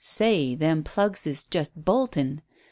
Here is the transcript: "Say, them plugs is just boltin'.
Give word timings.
"Say, 0.03 0.55
them 0.55 0.81
plugs 0.83 1.27
is 1.27 1.43
just 1.43 1.73
boltin'. 1.75 2.41